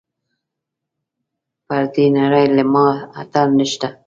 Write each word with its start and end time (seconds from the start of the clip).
پر 1.67 1.83
دې 1.93 2.05
نړۍ 2.17 2.45
له 2.55 2.63
ما 2.73 2.87
اتل 3.21 3.47
نشته. 3.59 3.87